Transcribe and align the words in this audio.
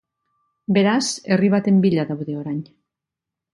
Beraz, 0.77 1.03
herri 1.35 1.53
baten 1.57 1.79
bila 1.85 2.07
daude 2.13 2.41
orain. 2.41 2.65